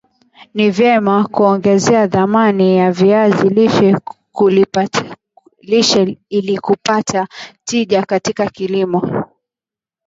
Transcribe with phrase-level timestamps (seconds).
[0.53, 3.49] Ni vyema kuongeza dhamani ya viazi
[5.61, 7.27] lishe ilikupata
[7.63, 9.25] tija katika kilimo